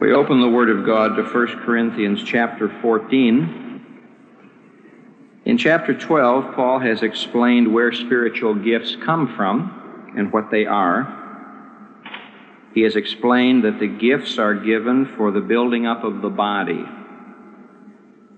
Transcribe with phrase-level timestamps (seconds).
[0.00, 3.84] We open the Word of God to 1 Corinthians chapter 14.
[5.44, 11.18] In chapter 12, Paul has explained where spiritual gifts come from and what they are.
[12.72, 16.82] He has explained that the gifts are given for the building up of the body.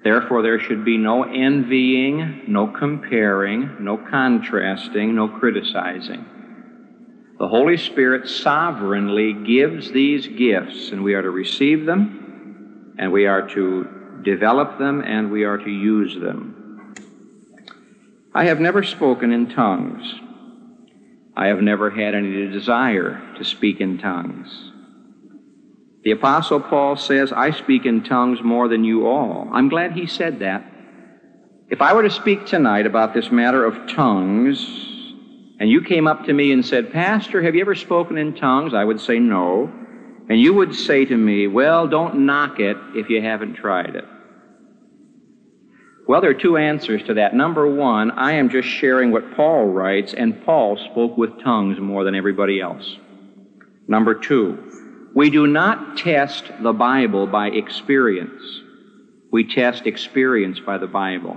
[0.03, 6.27] Therefore, there should be no envying, no comparing, no contrasting, no criticizing.
[7.43, 13.27] The Holy Spirit sovereignly gives these gifts, and we are to receive them, and we
[13.27, 16.95] are to develop them, and we are to use them.
[18.33, 20.21] I have never spoken in tongues.
[21.37, 24.71] I have never had any desire to speak in tongues.
[26.05, 29.49] The Apostle Paul says, I speak in tongues more than you all.
[29.53, 30.65] I'm glad he said that.
[31.69, 34.92] If I were to speak tonight about this matter of tongues,
[35.63, 38.75] and you came up to me and said, Pastor, have you ever spoken in tongues?
[38.75, 39.73] I would say no.
[40.29, 44.05] And you would say to me, Well, don't knock it if you haven't tried it.
[46.09, 47.37] Well, there are two answers to that.
[47.37, 52.03] Number one, I am just sharing what Paul writes, and Paul spoke with tongues more
[52.03, 52.97] than everybody else.
[53.87, 58.43] Number two, we do not test the Bible by experience.
[59.31, 61.37] We test experience by the Bible.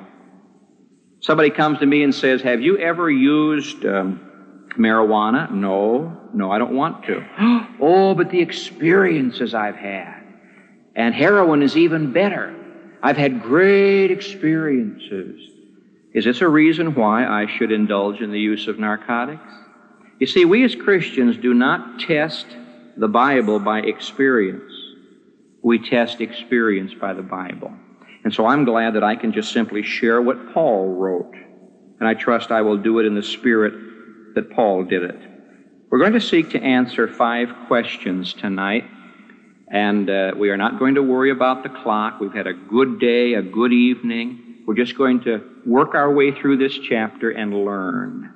[1.22, 5.52] Somebody comes to me and says, Have you ever used um, marijuana?
[5.52, 7.26] No, no, I don't want to.
[7.82, 10.22] oh, but the experiences I've had.
[10.96, 12.56] And heroin is even better.
[13.02, 15.52] I've had great experiences.
[16.14, 19.52] Is this a reason why I should indulge in the use of narcotics?
[20.20, 22.48] You see, we as Christians do not test
[22.96, 24.72] the Bible by experience.
[25.62, 27.74] We test experience by the Bible.
[28.26, 31.36] And so I'm glad that I can just simply share what Paul wrote.
[32.00, 35.20] And I trust I will do it in the spirit that Paul did it.
[35.92, 38.84] We're going to seek to answer five questions tonight.
[39.72, 42.20] And uh, we are not going to worry about the clock.
[42.20, 44.64] We've had a good day, a good evening.
[44.66, 48.34] We're just going to work our way through this chapter and learn.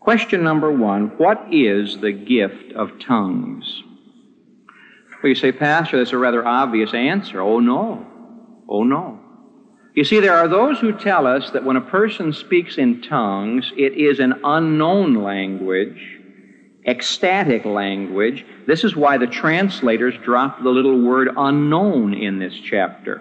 [0.00, 3.82] Question number one What is the gift of tongues?
[5.22, 7.40] Well, you say, Pastor, that's a rather obvious answer.
[7.40, 8.06] Oh, no.
[8.68, 9.19] Oh, no.
[9.94, 13.72] You see, there are those who tell us that when a person speaks in tongues,
[13.76, 16.20] it is an unknown language,
[16.86, 18.46] ecstatic language.
[18.66, 23.20] This is why the translators dropped the little word unknown in this chapter.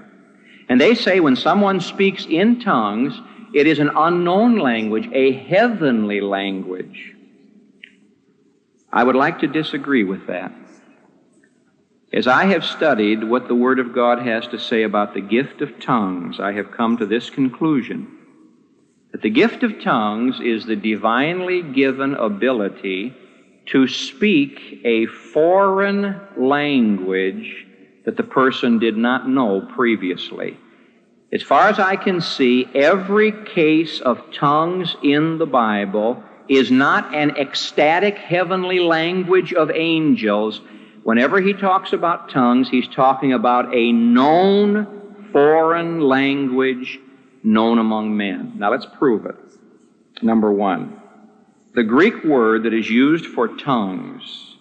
[0.70, 3.20] And they say when someone speaks in tongues,
[3.54, 7.16] it is an unknown language, a heavenly language.
[8.92, 10.52] I would like to disagree with that.
[12.12, 15.62] As I have studied what the Word of God has to say about the gift
[15.62, 18.16] of tongues, I have come to this conclusion
[19.12, 23.16] that the gift of tongues is the divinely given ability
[23.68, 27.66] to speak a foreign language
[28.06, 30.58] that the person did not know previously.
[31.32, 37.14] As far as I can see, every case of tongues in the Bible is not
[37.14, 40.62] an ecstatic heavenly language of angels
[41.04, 47.00] Whenever he talks about tongues, he's talking about a known foreign language
[47.44, 48.54] known among men.
[48.58, 49.36] Now let's prove it.
[50.22, 51.02] Number one,
[51.74, 54.58] the Greek word that is used for tongues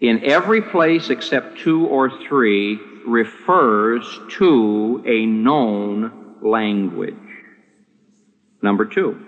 [0.00, 7.14] in every place except two or three refers to a known language.
[8.62, 9.24] Number two,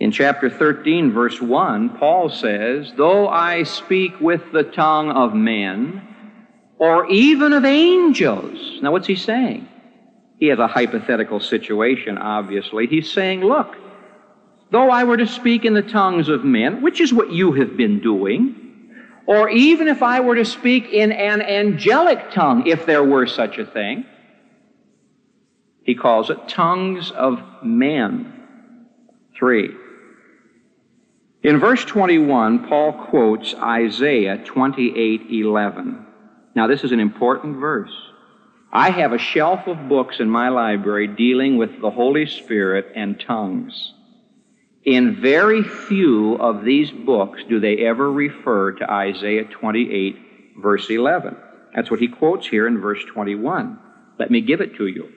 [0.00, 6.02] in chapter 13, verse 1, Paul says, Though I speak with the tongue of men,
[6.78, 8.80] or even of angels.
[8.80, 9.68] Now, what's he saying?
[10.38, 12.86] He has a hypothetical situation, obviously.
[12.86, 13.76] He's saying, Look,
[14.70, 17.76] though I were to speak in the tongues of men, which is what you have
[17.76, 18.56] been doing,
[19.26, 23.58] or even if I were to speak in an angelic tongue, if there were such
[23.58, 24.06] a thing,
[25.82, 28.32] he calls it tongues of men.
[29.36, 29.76] Three.
[31.42, 36.04] In verse 21, Paul quotes Isaiah 28:11.
[36.54, 37.94] Now this is an important verse.
[38.70, 43.18] I have a shelf of books in my library dealing with the Holy Spirit and
[43.18, 43.94] tongues.
[44.84, 50.16] In very few of these books do they ever refer to Isaiah 28
[50.58, 51.36] verse 11.
[51.74, 53.78] That's what he quotes here in verse 21.
[54.18, 55.08] Let me give it to you.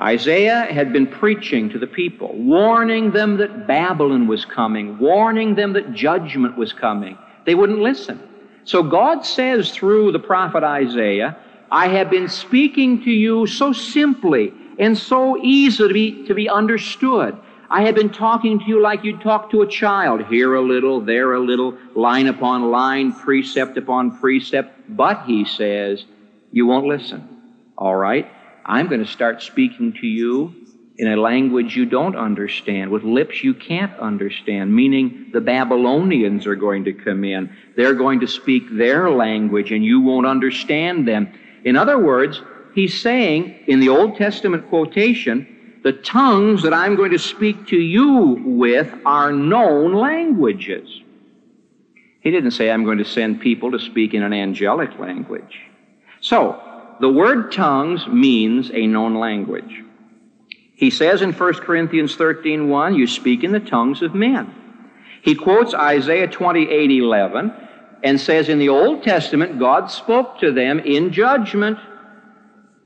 [0.00, 5.72] Isaiah had been preaching to the people, warning them that Babylon was coming, warning them
[5.72, 7.18] that judgment was coming.
[7.46, 8.22] They wouldn't listen.
[8.64, 11.36] So God says through the prophet Isaiah,
[11.70, 16.48] I have been speaking to you so simply and so easy to be, to be
[16.48, 17.36] understood.
[17.70, 21.00] I have been talking to you like you'd talk to a child, here a little,
[21.00, 24.96] there a little, line upon line, precept upon precept.
[24.96, 26.04] But, he says,
[26.52, 27.28] you won't listen.
[27.76, 28.30] All right?
[28.68, 30.54] I'm going to start speaking to you
[30.98, 36.54] in a language you don't understand, with lips you can't understand, meaning the Babylonians are
[36.54, 37.50] going to come in.
[37.76, 41.32] They're going to speak their language and you won't understand them.
[41.64, 42.42] In other words,
[42.74, 47.78] he's saying in the Old Testament quotation, the tongues that I'm going to speak to
[47.78, 51.00] you with are known languages.
[52.20, 55.60] He didn't say I'm going to send people to speak in an angelic language.
[56.20, 56.67] So,
[57.00, 59.84] the word tongues means a known language.
[60.74, 64.54] He says in 1 Corinthians 13 1, you speak in the tongues of men.
[65.22, 67.52] He quotes Isaiah 28 11
[68.04, 71.78] and says in the Old Testament, God spoke to them in judgment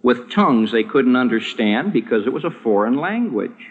[0.02, 3.70] with tongues they couldn't understand because it was a foreign language.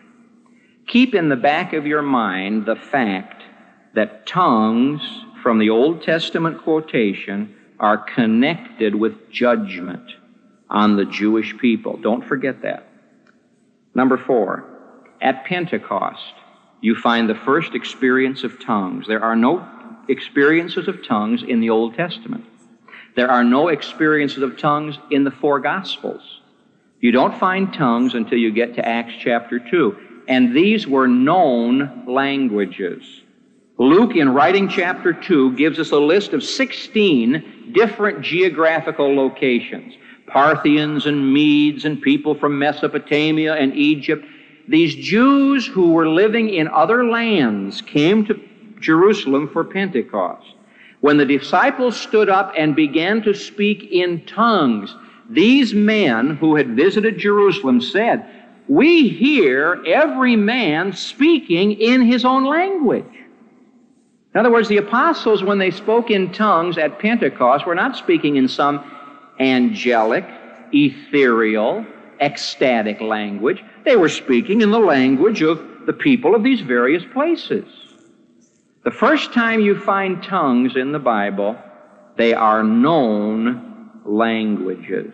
[0.88, 3.44] Keep in the back of your mind the fact
[3.96, 5.02] that tongues
[5.42, 10.12] from the Old Testament quotation are connected with judgment
[10.72, 11.98] on the Jewish people.
[11.98, 12.88] Don't forget that.
[13.94, 14.64] Number four,
[15.22, 16.34] at Pentecost,
[16.80, 19.06] you find the first experience of tongues.
[19.06, 19.68] There are no
[20.08, 22.46] experiences of tongues in the Old Testament.
[23.16, 26.42] There are no experiences of tongues in the four Gospels.
[27.02, 30.24] You don't find tongues until you get to Acts chapter 2.
[30.28, 33.04] And these were known languages.
[33.78, 39.96] Luke, in writing chapter 2, gives us a list of 16 different geographical locations
[40.32, 44.26] Parthians and Medes and people from Mesopotamia and Egypt.
[44.68, 48.40] These Jews who were living in other lands came to
[48.80, 50.56] Jerusalem for Pentecost.
[51.02, 54.96] When the disciples stood up and began to speak in tongues,
[55.30, 58.26] these men who had visited Jerusalem said,
[58.68, 63.06] We hear every man speaking in his own language.
[64.34, 68.38] In other words, the apostles, when they spoke in tongues at Pentecost, were not speaking
[68.38, 68.84] in some
[69.42, 70.26] angelic,
[70.72, 71.86] ethereal,
[72.22, 73.64] ecstatic language.
[73.84, 77.66] They were speaking in the language of the people of these various places.
[78.84, 81.58] The first time you find tongues in the Bible,
[82.18, 85.14] they are known languages.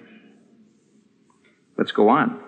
[1.78, 2.40] Let's go on.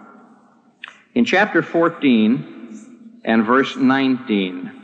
[1.15, 4.75] In chapter 14 and verse 19,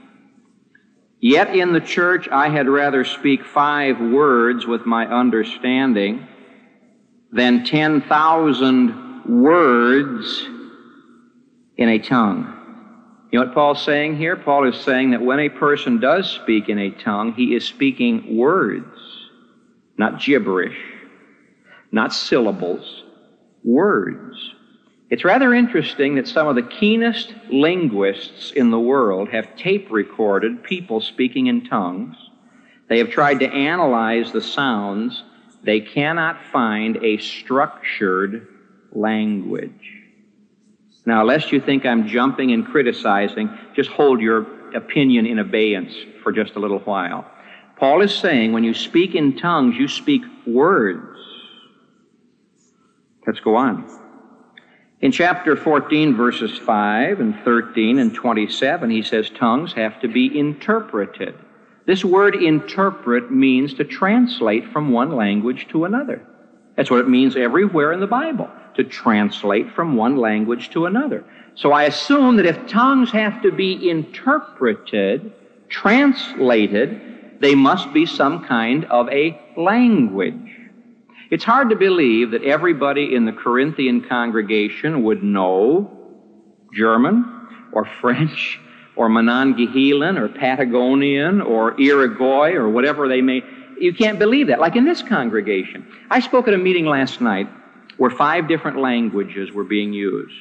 [1.20, 6.28] Yet in the church I had rather speak five words with my understanding
[7.36, 10.48] than 10,000 words
[11.78, 12.52] in a tongue.
[13.32, 14.38] You know what Paul's saying here?
[14.38, 18.38] Paul is saying that when a person does speak in a tongue, he is speaking
[18.38, 18.88] words,
[19.98, 20.78] not gibberish,
[21.92, 23.04] not syllables,
[23.66, 24.54] words.
[25.10, 30.64] It's rather interesting that some of the keenest linguists in the world have tape recorded
[30.64, 32.16] people speaking in tongues.
[32.88, 35.22] They have tried to analyze the sounds.
[35.66, 38.48] They cannot find a structured
[38.92, 40.04] language.
[41.08, 46.32] Now, lest you think I'm jumping and criticizing, just hold your opinion in abeyance for
[46.32, 47.30] just a little while.
[47.78, 51.20] Paul is saying when you speak in tongues, you speak words.
[53.26, 53.90] Let's go on.
[55.02, 60.38] In chapter 14, verses 5 and 13 and 27, he says tongues have to be
[60.38, 61.36] interpreted.
[61.86, 66.26] This word interpret means to translate from one language to another.
[66.76, 71.24] That's what it means everywhere in the Bible to translate from one language to another.
[71.56, 75.32] So I assume that if tongues have to be interpreted,
[75.70, 80.52] translated, they must be some kind of a language.
[81.32, 85.92] It's hard to believe that everybody in the Corinthian congregation would know
[86.74, 88.60] German or French
[88.96, 93.44] or Monongahela or Patagonian or Iroquois or whatever they may.
[93.80, 94.60] You can't believe that.
[94.60, 95.86] Like in this congregation.
[96.10, 97.50] I spoke at a meeting last night
[97.98, 100.36] where five different languages were being used.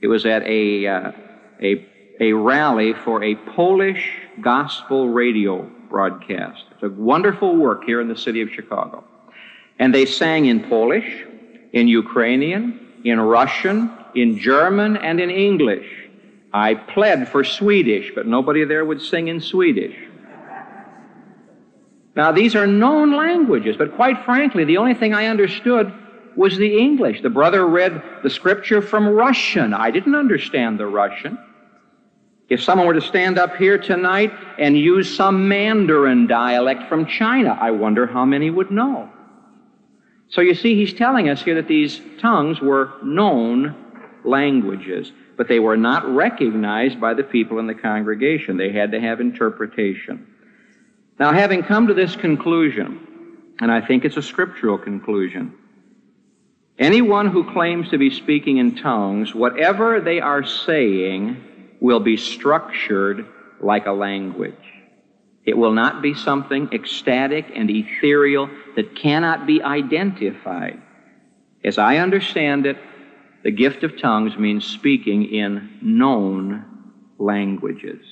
[0.00, 1.12] It was at a, uh,
[1.62, 1.86] a,
[2.20, 4.10] a rally for a Polish
[4.40, 6.64] gospel radio broadcast.
[6.72, 9.04] It's a wonderful work here in the city of Chicago.
[9.78, 11.24] And they sang in Polish,
[11.72, 16.03] in Ukrainian, in Russian, in German, and in English.
[16.54, 19.96] I pled for Swedish, but nobody there would sing in Swedish.
[22.14, 25.92] Now, these are known languages, but quite frankly, the only thing I understood
[26.36, 27.22] was the English.
[27.22, 29.74] The brother read the scripture from Russian.
[29.74, 31.36] I didn't understand the Russian.
[32.48, 37.58] If someone were to stand up here tonight and use some Mandarin dialect from China,
[37.60, 39.08] I wonder how many would know.
[40.28, 43.74] So you see, he's telling us here that these tongues were known
[44.24, 45.10] languages.
[45.36, 48.56] But they were not recognized by the people in the congregation.
[48.56, 50.26] They had to have interpretation.
[51.18, 55.54] Now, having come to this conclusion, and I think it's a scriptural conclusion,
[56.78, 63.26] anyone who claims to be speaking in tongues, whatever they are saying will be structured
[63.60, 64.54] like a language.
[65.44, 70.80] It will not be something ecstatic and ethereal that cannot be identified.
[71.62, 72.78] As I understand it,
[73.44, 76.64] the gift of tongues means speaking in known
[77.18, 78.04] languages.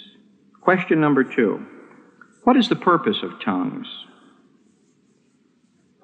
[0.60, 1.66] Question number two
[2.44, 3.88] What is the purpose of tongues?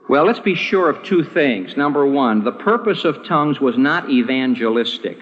[0.08, 1.76] Well, let's be sure of two things.
[1.76, 5.18] Number one, the purpose of tongues was not evangelistic.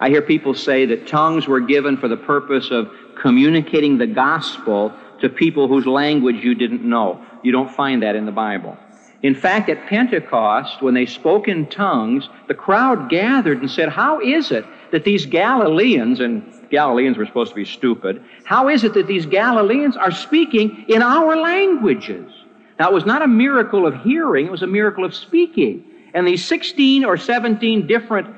[0.00, 2.90] I hear people say that tongues were given for the purpose of
[3.22, 7.24] communicating the gospel to people whose language you didn't know.
[7.44, 8.76] You don't find that in the Bible.
[9.22, 14.20] In fact, at Pentecost, when they spoke in tongues, the crowd gathered and said, How
[14.20, 18.94] is it that these Galileans, and Galileans were supposed to be stupid, how is it
[18.94, 22.30] that these Galileans are speaking in our languages?
[22.78, 25.84] Now, it was not a miracle of hearing, it was a miracle of speaking.
[26.12, 28.34] And these 16 or 17 different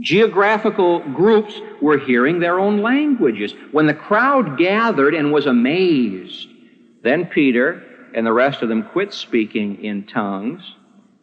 [0.00, 3.54] geographical groups were hearing their own languages.
[3.72, 6.48] When the crowd gathered and was amazed,
[7.02, 7.83] then Peter
[8.14, 10.62] and the rest of them quit speaking in tongues,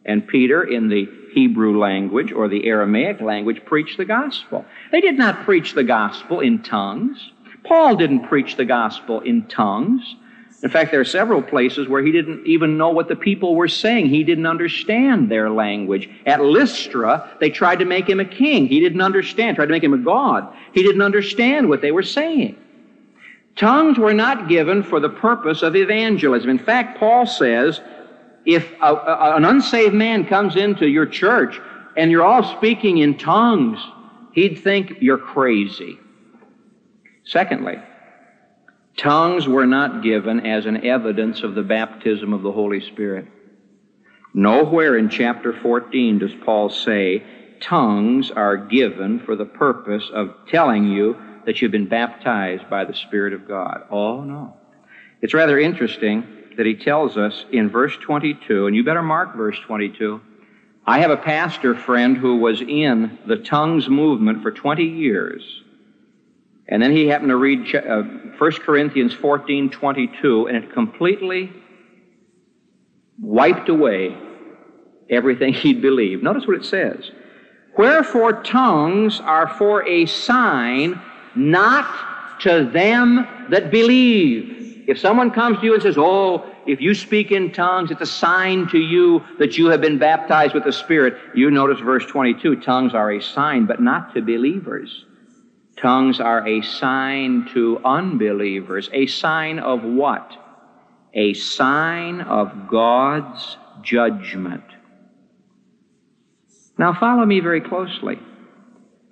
[0.04, 4.64] and Peter, in the Hebrew language or the Aramaic language, preached the gospel.
[4.90, 7.30] They did not preach the gospel in tongues.
[7.64, 10.16] Paul didn't preach the gospel in tongues.
[10.62, 13.68] In fact, there are several places where he didn't even know what the people were
[13.68, 14.06] saying.
[14.06, 16.08] He didn't understand their language.
[16.24, 18.68] At Lystra, they tried to make him a king.
[18.68, 20.54] He didn't understand, tried to make him a god.
[20.72, 22.56] He didn't understand what they were saying.
[23.56, 26.50] Tongues were not given for the purpose of evangelism.
[26.50, 27.80] In fact, Paul says,
[28.44, 31.60] if a, a, an unsaved man comes into your church
[31.96, 33.78] and you're all speaking in tongues,
[34.32, 35.98] he'd think you're crazy.
[37.24, 37.78] Secondly,
[38.96, 43.26] Tongues were not given as an evidence of the baptism of the Holy Spirit.
[44.34, 47.24] Nowhere in chapter 14 does Paul say
[47.60, 52.94] tongues are given for the purpose of telling you that you've been baptized by the
[52.94, 53.84] Spirit of God.
[53.90, 54.56] Oh, no.
[55.20, 59.58] It's rather interesting that he tells us in verse 22, and you better mark verse
[59.60, 60.20] 22.
[60.86, 65.62] I have a pastor friend who was in the tongues movement for 20 years.
[66.68, 68.02] And then he happened to read uh,
[68.38, 71.52] 1 Corinthians 14 22, and it completely
[73.20, 74.16] wiped away
[75.08, 76.22] everything he'd believed.
[76.22, 77.10] Notice what it says.
[77.76, 81.00] Wherefore tongues are for a sign
[81.34, 84.84] not to them that believe.
[84.88, 88.06] If someone comes to you and says, Oh, if you speak in tongues, it's a
[88.06, 91.14] sign to you that you have been baptized with the Spirit.
[91.34, 95.04] You notice verse 22 tongues are a sign, but not to believers.
[95.76, 98.88] Tongues are a sign to unbelievers.
[98.92, 100.30] A sign of what?
[101.14, 104.64] A sign of God's judgment.
[106.78, 108.18] Now follow me very closely.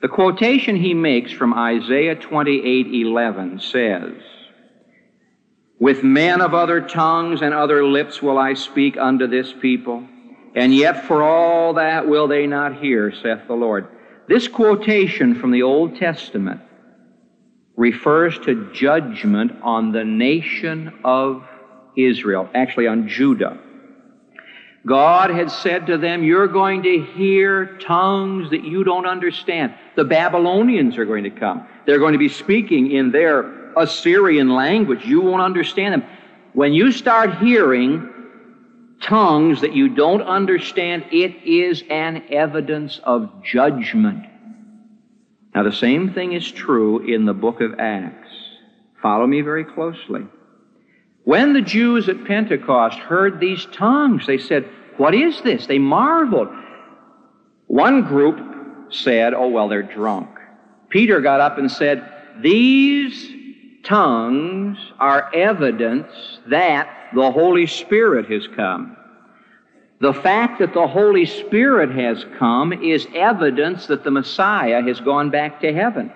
[0.01, 4.15] The quotation he makes from Isaiah 28:11 says,
[5.79, 10.05] "With men of other tongues and other lips will I speak unto this people,
[10.55, 13.89] and yet for all that will they not hear, saith the Lord."
[14.27, 16.61] This quotation from the Old Testament
[17.77, 21.43] refers to judgment on the nation of
[21.95, 23.59] Israel, actually on Judah.
[24.87, 29.75] God had said to them, You're going to hear tongues that you don't understand.
[29.97, 31.67] The Babylonians are going to come.
[31.87, 35.05] They're going to be speaking in their Assyrian language.
[35.05, 36.05] You won't understand them.
[36.55, 38.09] When you start hearing
[39.03, 44.27] tongues that you don't understand, it is an evidence of judgment.
[45.55, 48.29] Now, the same thing is true in the book of Acts.
[49.03, 50.27] Follow me very closely.
[51.25, 55.67] When the Jews at Pentecost heard these tongues, they said, What is this?
[55.67, 56.49] They marveled.
[57.67, 60.29] One group said, Oh, well, they're drunk.
[60.89, 62.11] Peter got up and said,
[62.41, 63.31] These
[63.85, 68.97] tongues are evidence that the Holy Spirit has come.
[70.01, 75.31] The fact that the Holy Spirit has come is evidence that the Messiah has gone
[75.31, 76.11] back to heaven.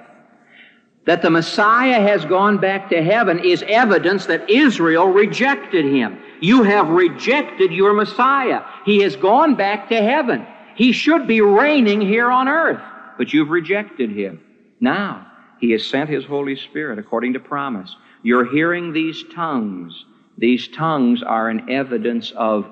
[1.06, 6.18] That the Messiah has gone back to heaven is evidence that Israel rejected him.
[6.40, 8.62] You have rejected your Messiah.
[8.86, 10.46] He has gone back to heaven.
[10.76, 12.80] He should be reigning here on earth,
[13.18, 14.40] but you've rejected him.
[14.80, 15.26] Now,
[15.60, 17.94] he has sent his Holy Spirit according to promise.
[18.22, 20.04] You're hearing these tongues.
[20.38, 22.66] These tongues are an evidence of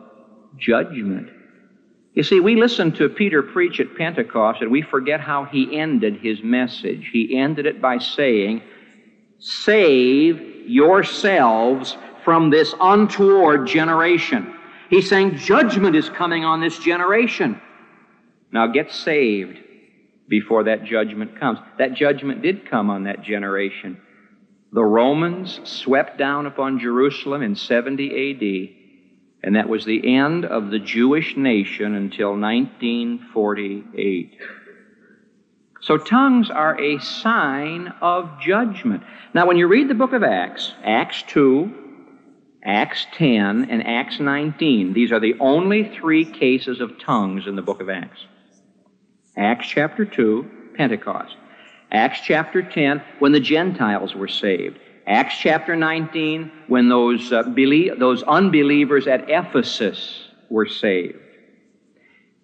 [0.56, 1.28] judgment.
[2.14, 6.19] You see, we listen to Peter preach at Pentecost and we forget how he ended
[6.19, 7.09] his message.
[7.12, 8.62] He ended it by saying,
[9.38, 14.54] Save yourselves from this untoward generation.
[14.90, 17.61] He's saying judgment is coming on this generation.
[18.52, 19.59] Now get saved
[20.28, 21.59] before that judgment comes.
[21.78, 24.00] That judgment did come on that generation.
[24.73, 28.81] The Romans swept down upon Jerusalem in 70 AD
[29.42, 34.38] and that was the end of the Jewish nation until 1948.
[35.80, 39.02] So tongues are a sign of judgment.
[39.34, 41.82] Now, when you read the book of Acts, Acts 2,
[42.64, 47.62] Acts 10, and Acts 19, these are the only three cases of tongues in the
[47.62, 48.25] book of Acts.
[49.37, 51.34] Acts chapter 2, Pentecost.
[51.90, 54.78] Acts chapter 10, when the Gentiles were saved.
[55.06, 61.18] Acts chapter 19, when those, uh, belie- those unbelievers at Ephesus were saved.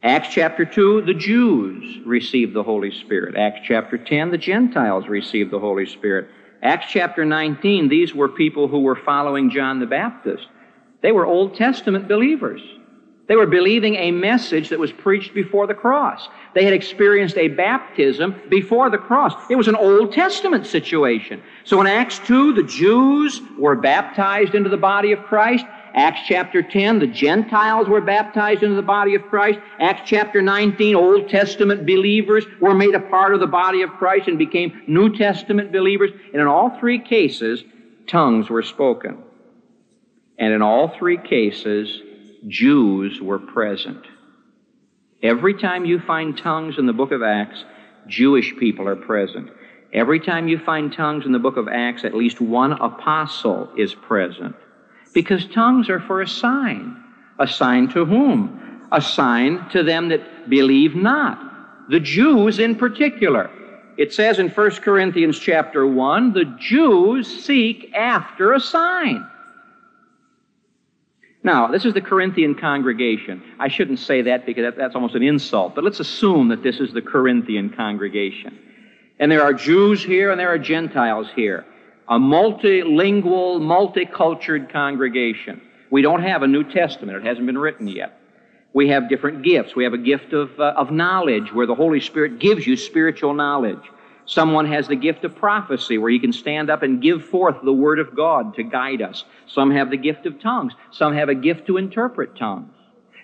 [0.03, 3.37] Acts chapter 2, the Jews received the Holy Spirit.
[3.37, 6.29] Acts chapter 10, the Gentiles received the Holy Spirit.
[6.63, 10.47] Acts chapter 19, these were people who were following John the Baptist.
[11.01, 12.61] They were Old Testament believers.
[13.29, 16.29] They were believing a message that was preached before the cross.
[16.55, 19.35] They had experienced a baptism before the cross.
[19.51, 21.43] It was an Old Testament situation.
[21.65, 25.67] So in Acts 2, the Jews were baptized into the body of Christ.
[25.95, 29.59] Acts chapter 10, the Gentiles were baptized into the body of Christ.
[29.79, 34.29] Acts chapter 19, Old Testament believers were made a part of the body of Christ
[34.29, 36.13] and became New Testament believers.
[36.33, 37.63] And in all three cases,
[38.07, 39.19] tongues were spoken.
[40.39, 42.01] And in all three cases,
[42.47, 44.05] Jews were present.
[45.23, 47.65] Every time you find tongues in the book of Acts,
[48.07, 49.51] Jewish people are present.
[49.93, 53.95] Every time you find tongues in the book of Acts, at least one apostle is
[53.95, 54.55] present.
[55.15, 57.03] Because tongues are for a sign.
[57.39, 58.87] A sign to whom?
[58.93, 61.91] A sign to them that believe not.
[61.91, 63.51] The Jews in particular.
[63.97, 69.27] It says in 1 Corinthians chapter 1, the Jews seek after a sign.
[71.43, 73.43] Now, this is the Corinthian congregation.
[73.59, 76.93] I shouldn't say that because that's almost an insult, but let's assume that this is
[76.93, 78.59] the Corinthian congregation.
[79.21, 81.65] And there are Jews here and there are Gentiles here.
[82.09, 85.61] A multilingual, multicultural congregation.
[85.91, 87.19] We don't have a New Testament.
[87.19, 88.19] It hasn't been written yet.
[88.73, 89.75] We have different gifts.
[89.75, 93.35] We have a gift of, uh, of knowledge where the Holy Spirit gives you spiritual
[93.35, 93.83] knowledge.
[94.29, 97.73] Someone has the gift of prophecy where he can stand up and give forth the
[97.73, 99.25] word of God to guide us.
[99.47, 100.75] Some have the gift of tongues.
[100.91, 102.75] Some have a gift to interpret tongues.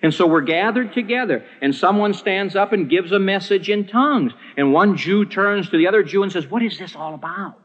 [0.01, 4.33] And so we're gathered together, and someone stands up and gives a message in tongues.
[4.57, 7.59] And one Jew turns to the other Jew and says, What is this all about?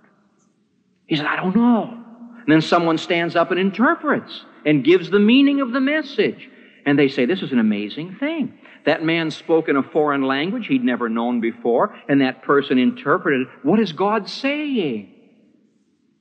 [1.07, 1.99] He said, I don't know.
[2.37, 6.51] And then someone stands up and interprets and gives the meaning of the message.
[6.85, 8.59] And they say, This is an amazing thing.
[8.87, 13.47] That man spoke in a foreign language he'd never known before, and that person interpreted,
[13.63, 15.15] What is God saying?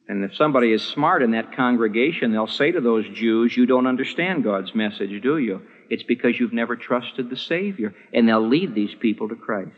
[0.09, 3.85] And if somebody is smart in that congregation, they'll say to those Jews, You don't
[3.85, 5.61] understand God's message, do you?
[5.89, 7.93] It's because you've never trusted the Savior.
[8.11, 9.71] And they'll lead these people to Christ.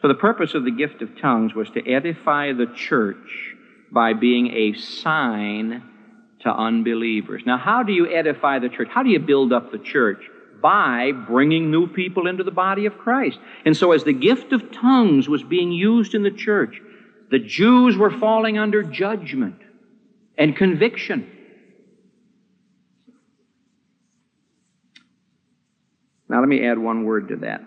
[0.00, 3.56] So the purpose of the gift of tongues was to edify the church
[3.90, 5.82] by being a sign
[6.40, 7.42] to unbelievers.
[7.44, 8.88] Now, how do you edify the church?
[8.90, 10.22] How do you build up the church?
[10.60, 13.38] By bringing new people into the body of Christ.
[13.64, 16.80] And so, as the gift of tongues was being used in the church,
[17.30, 19.60] the Jews were falling under judgment
[20.36, 21.30] and conviction.
[26.28, 27.62] Now, let me add one word to that.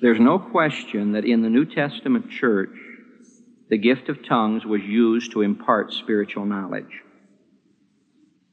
[0.00, 2.76] There's no question that in the New Testament church,
[3.68, 7.02] the gift of tongues was used to impart spiritual knowledge.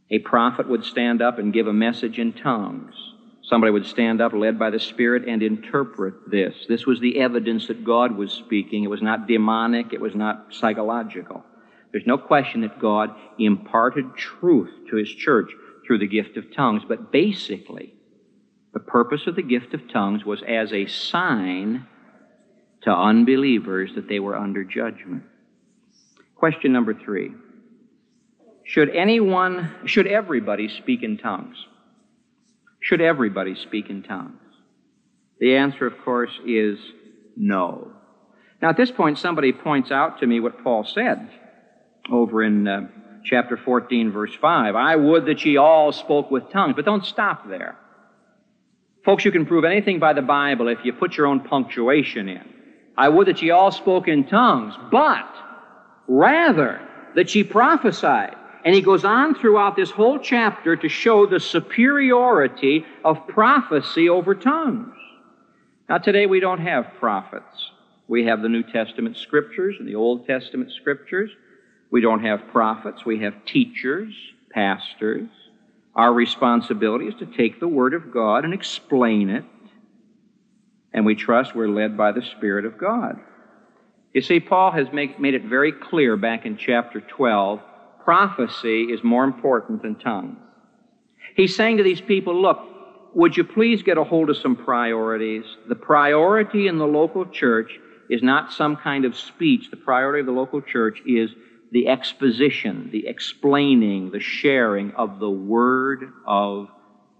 [0.09, 2.93] A prophet would stand up and give a message in tongues.
[3.47, 6.55] Somebody would stand up, led by the Spirit, and interpret this.
[6.67, 8.83] This was the evidence that God was speaking.
[8.83, 11.43] It was not demonic, it was not psychological.
[11.91, 15.51] There's no question that God imparted truth to His church
[15.85, 17.93] through the gift of tongues, but basically,
[18.73, 21.85] the purpose of the gift of tongues was as a sign
[22.81, 25.23] to unbelievers that they were under judgment.
[26.35, 27.31] Question number three
[28.63, 31.57] Should anyone, should everybody speak in tongues?
[32.85, 34.37] Should everybody speak in tongues?
[35.39, 36.77] The answer, of course, is
[37.35, 37.91] no.
[38.61, 41.27] Now, at this point, somebody points out to me what Paul said
[42.11, 42.87] over in uh,
[43.23, 44.75] chapter 14, verse 5.
[44.75, 47.75] I would that ye all spoke with tongues, but don't stop there.
[49.03, 52.43] Folks, you can prove anything by the Bible if you put your own punctuation in.
[52.95, 55.27] I would that ye all spoke in tongues, but
[56.07, 56.79] rather
[57.15, 58.35] that ye prophesied.
[58.65, 64.33] And he goes on throughout this whole chapter to show the superiority of prophecy over
[64.33, 64.95] tongues.
[65.87, 67.71] Now, today we don't have prophets.
[68.07, 71.29] We have the New Testament scriptures and the Old Testament scriptures.
[71.91, 73.05] We don't have prophets.
[73.05, 74.15] We have teachers,
[74.49, 75.29] pastors.
[75.95, 79.45] Our responsibility is to take the Word of God and explain it.
[80.91, 83.19] And we trust we're led by the Spirit of God.
[84.11, 87.61] You see, Paul has make, made it very clear back in chapter 12
[88.05, 90.37] prophecy is more important than tongues.
[91.35, 92.59] He's saying to these people, look,
[93.13, 95.43] would you please get a hold of some priorities?
[95.67, 97.71] The priority in the local church
[98.09, 99.71] is not some kind of speech.
[99.71, 101.31] The priority of the local church is
[101.71, 106.69] the exposition, the explaining, the sharing of the Word of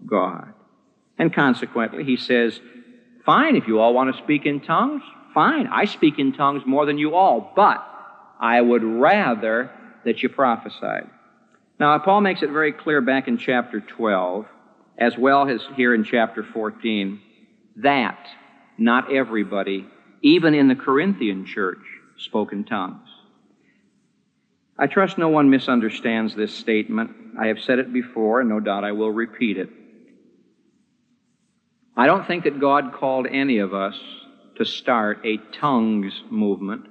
[0.06, 0.54] God.
[1.18, 2.60] And consequently, he says,
[3.24, 5.02] fine, if you all want to speak in tongues,
[5.34, 5.66] fine.
[5.66, 7.84] I speak in tongues more than you all, but
[8.40, 9.70] I would rather
[10.06, 11.10] that you prophesied.
[11.78, 14.46] Now, Paul makes it very clear back in chapter 12,
[14.96, 17.20] as well as here in chapter 14,
[17.76, 18.26] that
[18.78, 19.86] not everybody,
[20.22, 21.84] even in the Corinthian church,
[22.16, 23.08] spoke in tongues.
[24.78, 27.10] I trust no one misunderstands this statement.
[27.38, 29.70] I have said it before, and no doubt I will repeat it.
[31.96, 33.98] I don't think that God called any of us
[34.56, 36.86] to start a tongues movement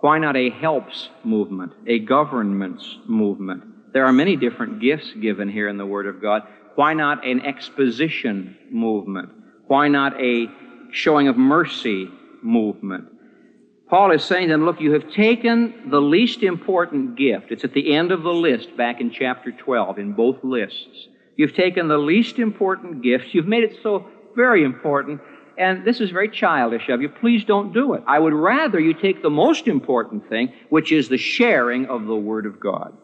[0.00, 3.92] why not a helps movement, a governments movement?
[3.92, 6.42] There are many different gifts given here in the Word of God.
[6.76, 9.30] Why not an exposition movement?
[9.66, 10.46] Why not a
[10.92, 12.08] showing of mercy
[12.42, 13.06] movement?
[13.88, 17.50] Paul is saying to them, look, you have taken the least important gift.
[17.50, 21.08] It's at the end of the list back in chapter 12 in both lists.
[21.36, 23.32] You've taken the least important gift.
[23.32, 24.06] You've made it so
[24.36, 25.20] very important
[25.58, 27.08] and this is very childish of you.
[27.08, 28.02] Please don't do it.
[28.06, 32.16] I would rather you take the most important thing, which is the sharing of the
[32.16, 32.96] Word of God.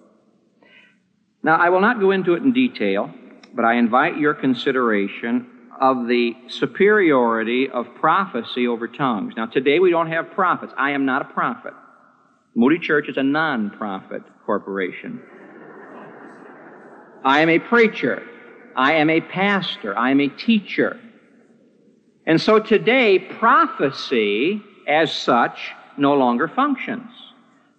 [1.43, 3.13] Now, I will not go into it in detail,
[3.55, 9.35] but I invite your consideration of the superiority of prophecy over tongues.
[9.37, 10.73] Now, today we don't have prophets.
[10.79, 11.75] I am not a prophet.
[12.55, 15.21] Moody Church is a non profit corporation.
[17.25, 18.23] I am a preacher.
[18.77, 19.99] I am a pastor.
[19.99, 21.01] I am a teacher.
[22.27, 27.11] And so today, prophecy as such no longer functions.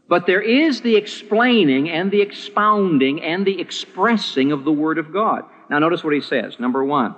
[0.08, 5.12] But there is the explaining and the expounding and the expressing of the Word of
[5.12, 5.45] God.
[5.69, 6.60] Now, notice what he says.
[6.60, 7.15] Number one,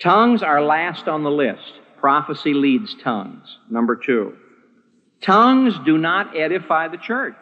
[0.00, 1.80] tongues are last on the list.
[1.98, 3.58] Prophecy leads tongues.
[3.70, 4.36] Number two,
[5.20, 7.36] tongues do not edify the church.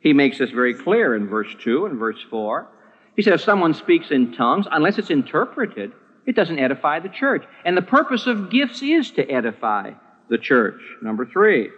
[0.00, 2.66] He makes this very clear in verse 2 and verse 4.
[3.14, 5.92] He says, if someone speaks in tongues, unless it's interpreted,
[6.26, 7.44] it doesn't edify the church.
[7.64, 9.92] And the purpose of gifts is to edify
[10.28, 10.80] the church.
[11.02, 11.70] Number three,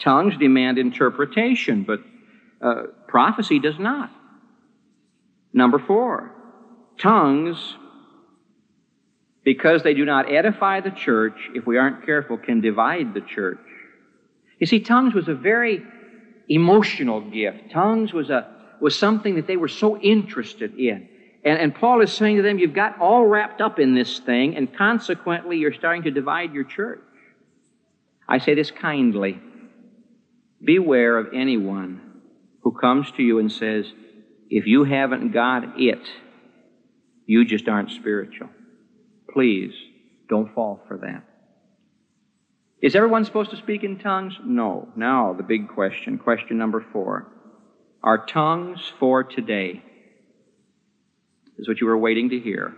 [0.00, 2.00] tongues demand interpretation, but
[2.60, 4.10] uh, prophecy does not.
[5.52, 6.30] Number four,
[6.98, 7.76] tongues,
[9.44, 13.58] because they do not edify the church, if we aren't careful, can divide the church.
[14.58, 15.82] You see, tongues was a very
[16.48, 17.70] emotional gift.
[17.72, 21.08] Tongues was a was something that they were so interested in.
[21.44, 24.56] And, and Paul is saying to them, you've got all wrapped up in this thing,
[24.56, 27.00] and consequently, you're starting to divide your church.
[28.28, 29.40] I say this kindly.
[30.62, 32.20] Beware of anyone
[32.62, 33.86] who comes to you and says,
[34.50, 36.06] if you haven't got it,
[37.26, 38.50] you just aren't spiritual.
[39.32, 39.72] Please
[40.28, 41.24] don't fall for that.
[42.82, 44.34] Is everyone supposed to speak in tongues?
[44.44, 44.88] No.
[44.96, 47.28] Now, the big question, question number four.
[48.02, 49.82] Are tongues for today?
[51.60, 52.74] Is what you were waiting to hear.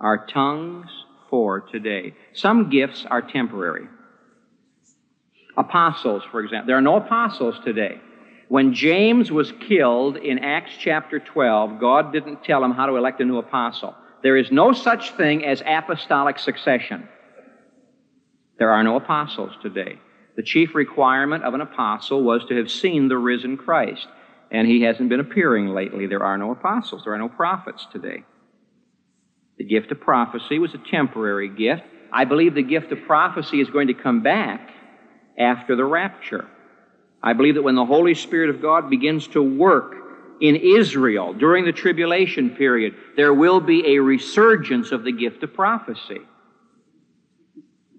[0.00, 0.86] Our tongues
[1.28, 2.14] for today.
[2.32, 3.86] Some gifts are temporary.
[5.56, 6.68] Apostles, for example.
[6.68, 8.00] There are no apostles today.
[8.48, 13.20] When James was killed in Acts chapter 12, God didn't tell him how to elect
[13.20, 13.94] a new apostle.
[14.22, 17.08] There is no such thing as apostolic succession.
[18.58, 19.98] There are no apostles today.
[20.36, 24.06] The chief requirement of an apostle was to have seen the risen Christ
[24.52, 26.06] and he hasn't been appearing lately.
[26.06, 28.22] There are no apostles, there are no prophets today.
[29.56, 31.82] The gift of prophecy was a temporary gift.
[32.12, 34.70] I believe the gift of prophecy is going to come back
[35.38, 36.46] after the rapture.
[37.22, 39.94] I believe that when the Holy Spirit of God begins to work
[40.40, 45.54] in Israel during the tribulation period, there will be a resurgence of the gift of
[45.54, 46.20] prophecy.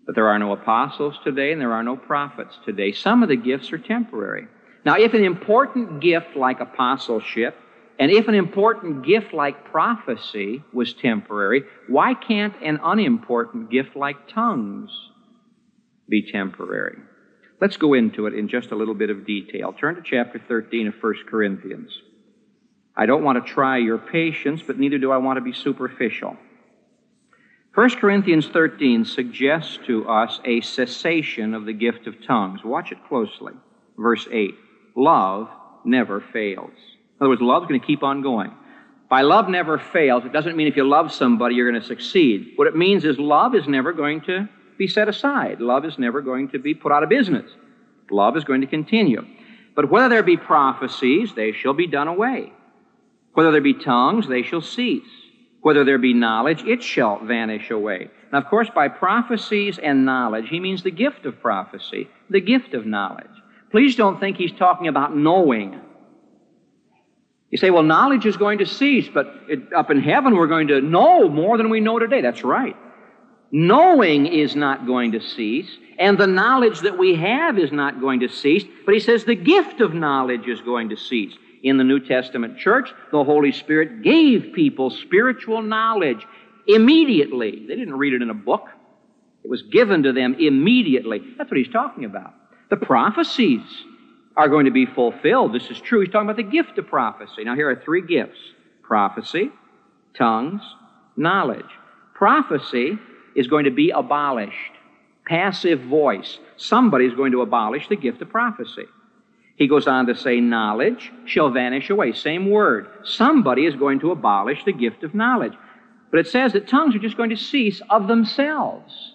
[0.06, 2.92] But there are no apostles today and there are no prophets today.
[2.92, 4.48] Some of the gifts are temporary.
[4.86, 7.56] Now, if an important gift like apostleship
[8.00, 14.28] and if an important gift like prophecy was temporary, why can't an unimportant gift like
[14.28, 14.92] tongues
[16.10, 16.98] be temporary?
[17.62, 19.72] Let's go into it in just a little bit of detail.
[19.72, 21.98] Turn to chapter 13 of 1 Corinthians.
[22.96, 26.36] I don't want to try your patience, but neither do I want to be superficial.
[27.74, 32.64] 1 Corinthians 13 suggests to us a cessation of the gift of tongues.
[32.64, 33.54] Watch it closely.
[33.98, 34.54] Verse 8
[34.96, 35.50] Love
[35.86, 36.72] never fails.
[37.20, 38.52] In other words, love's going to keep on going.
[39.10, 42.54] By love never fails, it doesn't mean if you love somebody you're going to succeed.
[42.56, 45.62] What it means is love is never going to be set aside.
[45.62, 47.50] Love is never going to be put out of business.
[48.10, 49.26] Love is going to continue.
[49.76, 52.54] But whether there be prophecies, they shall be done away.
[53.34, 55.10] Whether there be tongues, they shall cease.
[55.62, 58.10] Whether there be knowledge, it shall vanish away.
[58.32, 62.74] Now, of course, by prophecies and knowledge, he means the gift of prophecy, the gift
[62.74, 63.28] of knowledge.
[63.74, 65.82] Please don't think he's talking about knowing.
[67.50, 70.68] You say, well, knowledge is going to cease, but it, up in heaven we're going
[70.68, 72.22] to know more than we know today.
[72.22, 72.76] That's right.
[73.52, 78.20] Knowing is not going to cease, and the knowledge that we have is not going
[78.20, 81.34] to cease, but he says the gift of knowledge is going to cease.
[81.64, 86.28] In the New Testament church, the Holy Spirit gave people spiritual knowledge
[86.68, 87.66] immediately.
[87.68, 88.68] They didn't read it in a book,
[89.44, 91.22] it was given to them immediately.
[91.40, 92.34] That's what he's talking about.
[92.74, 93.62] The prophecies
[94.36, 95.54] are going to be fulfilled.
[95.54, 96.00] This is true.
[96.00, 97.44] He's talking about the gift of prophecy.
[97.44, 98.40] Now, here are three gifts
[98.82, 99.52] prophecy,
[100.16, 100.64] tongues,
[101.16, 101.70] knowledge.
[102.16, 102.98] Prophecy
[103.36, 104.72] is going to be abolished.
[105.28, 106.40] Passive voice.
[106.58, 108.86] Somebody is going to abolish the gift of prophecy.
[109.56, 112.14] He goes on to say, knowledge shall vanish away.
[112.14, 112.88] Same word.
[113.04, 115.54] Somebody is going to abolish the gift of knowledge.
[116.10, 119.13] But it says that tongues are just going to cease of themselves.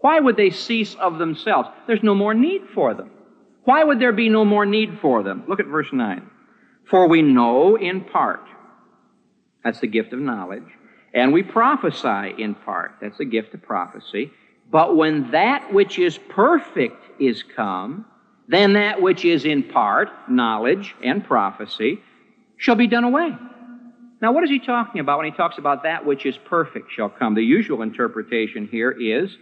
[0.00, 1.68] Why would they cease of themselves?
[1.86, 3.10] There's no more need for them.
[3.64, 5.44] Why would there be no more need for them?
[5.46, 6.28] Look at verse 9.
[6.88, 8.44] For we know in part.
[9.62, 10.64] That's the gift of knowledge.
[11.12, 12.92] And we prophesy in part.
[13.00, 14.32] That's the gift of prophecy.
[14.70, 18.06] But when that which is perfect is come,
[18.48, 22.00] then that which is in part, knowledge and prophecy,
[22.56, 23.36] shall be done away.
[24.22, 27.08] Now, what is he talking about when he talks about that which is perfect shall
[27.08, 27.34] come?
[27.34, 29.36] The usual interpretation here is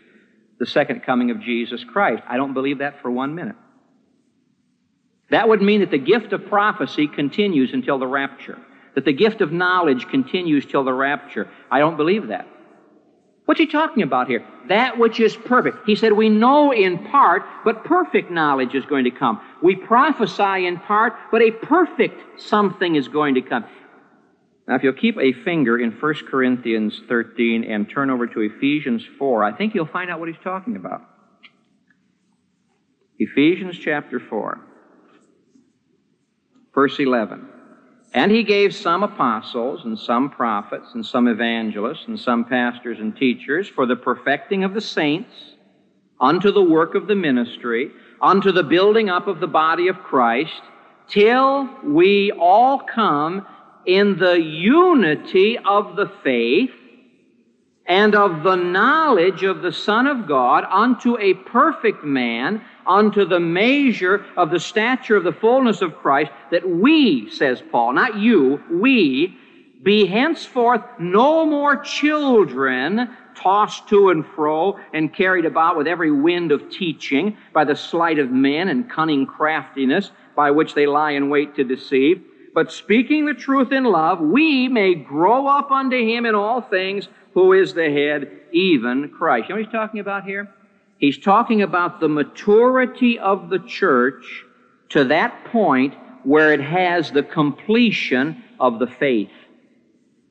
[0.58, 2.22] the second coming of Jesus Christ.
[2.28, 3.56] I don't believe that for one minute.
[5.30, 8.58] That would mean that the gift of prophecy continues until the rapture,
[8.94, 11.48] that the gift of knowledge continues till the rapture.
[11.70, 12.46] I don't believe that.
[13.44, 14.44] What's he talking about here?
[14.68, 15.86] That which is perfect.
[15.86, 19.40] He said, We know in part, but perfect knowledge is going to come.
[19.62, 23.64] We prophesy in part, but a perfect something is going to come.
[24.68, 29.02] Now, if you'll keep a finger in 1 Corinthians 13 and turn over to Ephesians
[29.18, 31.00] 4, I think you'll find out what he's talking about.
[33.18, 34.61] Ephesians chapter 4,
[36.74, 37.48] verse 11.
[38.12, 43.16] And he gave some apostles, and some prophets, and some evangelists, and some pastors and
[43.16, 45.33] teachers for the perfecting of the saints,
[46.20, 50.61] unto the work of the ministry, unto the building up of the body of Christ,
[51.09, 53.46] till we all come
[53.88, 56.70] in the unity of the faith
[57.87, 63.40] and of the knowledge of the Son of God unto a perfect man, unto the
[63.40, 68.62] measure of the stature of the fullness of Christ, that we, says Paul, not you,
[68.70, 69.35] we,
[69.83, 76.53] be henceforth no more children tossed to and fro and carried about with every wind
[76.53, 81.31] of teaching by the sleight of men and cunning craftiness by which they lie in
[81.31, 82.22] wait to deceive.
[82.58, 87.06] But speaking the truth in love, we may grow up unto him in all things,
[87.32, 89.48] who is the head, even Christ.
[89.48, 90.50] You know what he's talking about here?
[90.98, 94.44] He's talking about the maturity of the church
[94.88, 95.94] to that point
[96.24, 99.30] where it has the completion of the faith.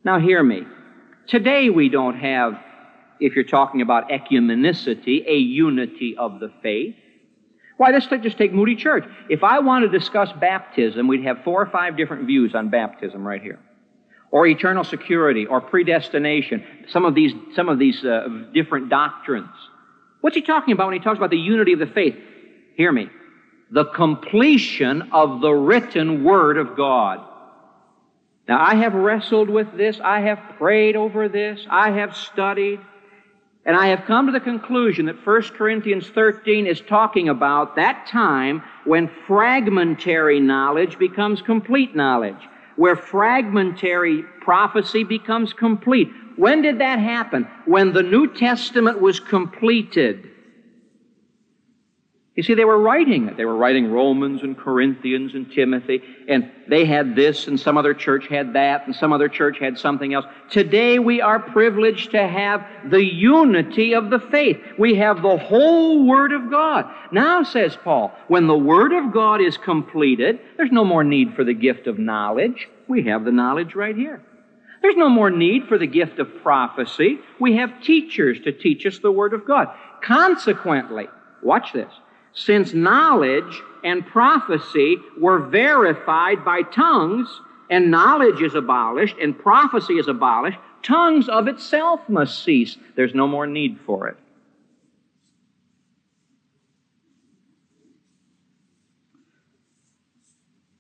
[0.04, 0.64] Now, hear me.
[1.28, 2.60] Today, we don't have,
[3.22, 6.98] if you're talking about ecumenicity, a unity of the faith.
[7.78, 9.06] Why, let's just take Moody Church.
[9.30, 13.26] If I want to discuss baptism, we'd have four or five different views on baptism
[13.26, 13.60] right here.
[14.32, 19.50] Or eternal security, or predestination, some of these, some of these uh, different doctrines.
[20.22, 22.16] What's he talking about when he talks about the unity of the faith?
[22.76, 23.10] Hear me.
[23.72, 27.26] The completion of the written Word of God.
[28.48, 30.00] Now, I have wrestled with this.
[30.04, 31.66] I have prayed over this.
[31.70, 32.80] I have studied.
[33.68, 38.08] And I have come to the conclusion that 1 Corinthians 13 is talking about that
[38.08, 47.00] time when fragmentary knowledge becomes complete knowledge, where fragmentary prophecy becomes complete, when did that
[47.00, 47.46] happen?
[47.66, 50.30] When the New Testament was completed.
[52.38, 53.36] You see, they were writing it.
[53.36, 57.96] They were writing Romans and Corinthians and Timothy, and they had this, and some other
[57.96, 60.26] church had that, and some other church had something else.
[60.52, 64.62] Today we are privileged to have the unity of the faith.
[64.78, 66.86] We have the whole Word of God.
[67.12, 71.44] Now, says Paul, when the Word of God is completed, there's no more need for
[71.44, 72.70] the gift of knowledge.
[72.88, 74.22] We have the knowledge right here.
[74.84, 77.18] There's no more need for the gift of prophecy.
[77.40, 79.70] We have teachers to teach us the Word of God.
[80.04, 81.08] Consequently,
[81.42, 81.92] watch this
[82.38, 87.28] since knowledge and prophecy were verified by tongues,
[87.70, 92.78] and knowledge is abolished and prophecy is abolished, tongues of itself must cease.
[92.96, 94.18] There's no more need for it.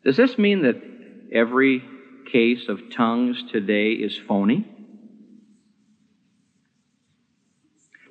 [0.03, 0.81] Does this mean that
[1.33, 1.83] every
[2.31, 4.76] case of tongues today is phony?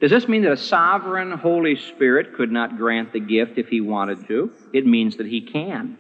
[0.07, 3.81] Does this mean that a sovereign Holy Spirit could not grant the gift if he
[3.81, 4.53] wanted to?
[4.73, 5.99] It means that he can.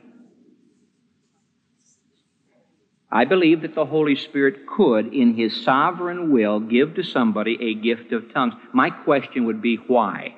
[3.11, 7.75] I believe that the Holy Spirit could, in his sovereign will, give to somebody a
[7.75, 8.55] gift of tongues.
[8.73, 10.37] My question would be why?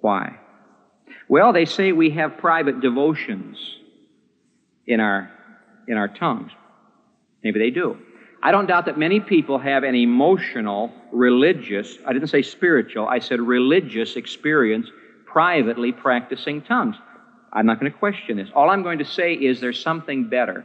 [0.00, 0.38] Why?
[1.30, 3.56] Well, they say we have private devotions
[4.86, 5.30] in our,
[5.88, 6.52] in our tongues.
[7.42, 7.96] Maybe they do.
[8.42, 13.18] I don't doubt that many people have an emotional, religious, I didn't say spiritual, I
[13.18, 14.88] said religious experience
[15.26, 16.96] privately practicing tongues.
[17.52, 18.48] I'm not going to question this.
[18.54, 20.64] All I'm going to say is there's something better.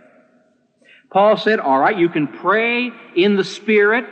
[1.12, 4.06] Paul said, all right, you can pray in the Spirit,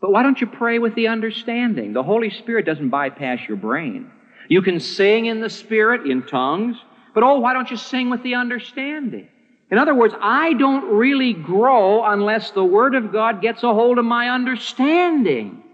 [0.00, 1.92] but why don't you pray with the understanding?
[1.92, 4.10] The Holy Spirit doesn't bypass your brain.
[4.48, 6.76] You can sing in the Spirit, in tongues,
[7.14, 9.28] but oh, why don't you sing with the understanding?
[9.72, 13.96] In other words, I don't really grow unless the Word of God gets a hold
[13.96, 15.64] of my understanding.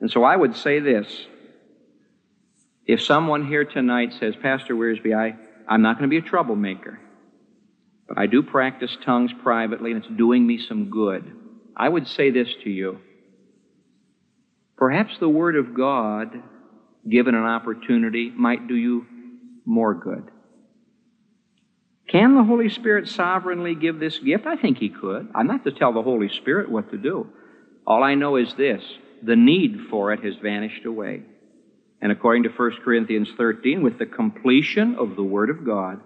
[0.00, 1.06] And so I would say this.
[2.84, 5.34] If someone here tonight says, Pastor Wiersbe, I,
[5.66, 7.00] I'm not going to be a troublemaker,
[8.06, 11.24] but I do practice tongues privately and it's doing me some good,
[11.74, 12.98] I would say this to you.
[14.76, 16.42] Perhaps the Word of God,
[17.08, 19.06] given an opportunity, might do you
[19.64, 20.30] more good.
[22.12, 24.46] Can the Holy Spirit sovereignly give this gift?
[24.46, 25.30] I think He could.
[25.34, 27.26] I'm not to tell the Holy Spirit what to do.
[27.86, 28.82] All I know is this
[29.22, 31.22] the need for it has vanished away.
[32.02, 36.00] And according to 1 Corinthians 13, with the completion of the Word of God,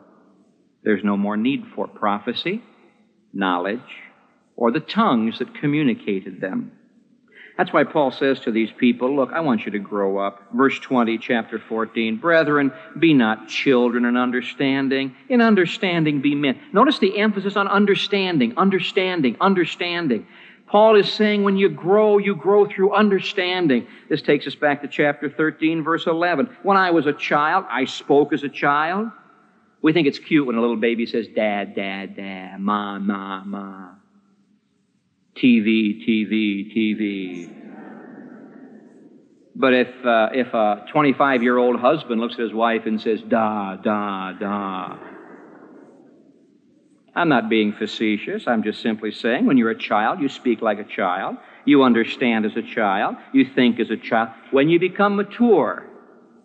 [0.84, 2.62] there's no more need for prophecy,
[3.32, 3.80] knowledge,
[4.54, 6.70] or the tongues that communicated them.
[7.56, 10.42] That's why Paul says to these people, Look, I want you to grow up.
[10.52, 12.18] Verse 20, chapter 14.
[12.18, 15.14] Brethren, be not children in understanding.
[15.28, 16.60] In understanding, be men.
[16.72, 20.26] Notice the emphasis on understanding, understanding, understanding.
[20.66, 23.86] Paul is saying when you grow, you grow through understanding.
[24.10, 26.54] This takes us back to chapter 13, verse 11.
[26.62, 29.10] When I was a child, I spoke as a child.
[29.80, 33.95] We think it's cute when a little baby says, Dad, Dad, Dad, Ma, Ma, Ma.
[35.36, 37.52] TV, TV, TV.
[39.54, 43.22] But if, uh, if a 25 year old husband looks at his wife and says,
[43.22, 44.98] da, da, da,
[47.16, 48.46] I'm not being facetious.
[48.46, 51.36] I'm just simply saying when you're a child, you speak like a child.
[51.64, 53.16] You understand as a child.
[53.32, 54.28] You think as a child.
[54.50, 55.86] When you become mature,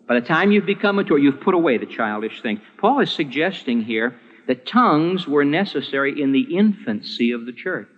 [0.07, 2.61] by the time you've become mature, you've put away the childish things.
[2.77, 4.15] Paul is suggesting here
[4.47, 7.89] that tongues were necessary in the infancy of the church.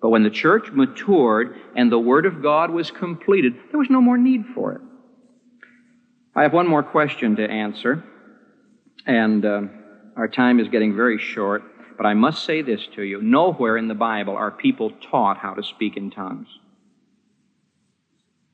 [0.00, 4.00] But when the church matured and the Word of God was completed, there was no
[4.00, 4.80] more need for it.
[6.34, 8.04] I have one more question to answer,
[9.06, 9.62] and uh,
[10.16, 11.62] our time is getting very short,
[11.96, 13.22] but I must say this to you.
[13.22, 16.48] Nowhere in the Bible are people taught how to speak in tongues.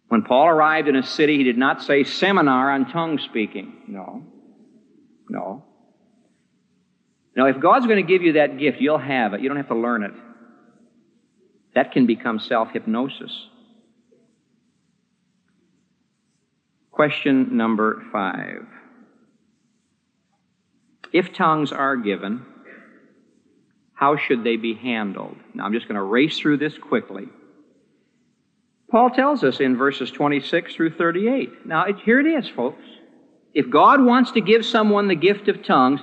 [0.08, 3.72] When Paul arrived in a city, he did not say seminar on tongue speaking.
[3.88, 4.22] No.
[5.28, 5.64] No.
[7.34, 9.40] Now, if God's going to give you that gift, you'll have it.
[9.40, 10.12] You don't have to learn it.
[11.74, 13.48] That can become self hypnosis.
[16.90, 18.66] Question number five.
[21.12, 22.44] If tongues are given,
[23.94, 25.36] how should they be handled?
[25.54, 27.28] Now, I'm just going to race through this quickly.
[28.90, 31.66] Paul tells us in verses 26 through 38.
[31.66, 32.84] Now, here it is, folks.
[33.54, 36.00] If God wants to give someone the gift of tongues,